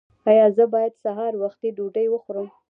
ایا 0.29 0.45
زه 0.57 0.63
باید 0.73 0.93
سهار 1.03 1.33
وختي 1.43 1.69
ډوډۍ 1.77 2.07
وخورم؟ 2.09 2.47